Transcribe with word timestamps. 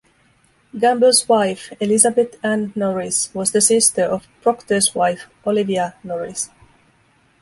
Gamble's 0.75 1.29
wife 1.29 1.71
Elizabeth 1.79 2.35
Ann 2.43 2.73
Norris 2.75 3.31
was 3.35 3.51
the 3.51 3.61
sister 3.61 4.01
of 4.01 4.27
Procter's 4.41 4.95
wife 4.95 5.29
Olivia 5.45 5.93
Norris. 6.03 6.49